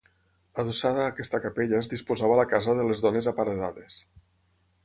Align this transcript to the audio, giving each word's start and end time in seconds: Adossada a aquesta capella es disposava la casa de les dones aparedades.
Adossada 0.63 1.01
a 1.03 1.11
aquesta 1.11 1.39
capella 1.43 1.77
es 1.83 1.89
disposava 1.93 2.39
la 2.41 2.47
casa 2.57 2.77
de 2.81 2.89
les 2.93 3.07
dones 3.07 3.33
aparedades. 3.33 4.01